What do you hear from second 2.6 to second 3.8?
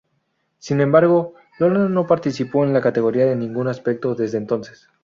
en la categoría en ningún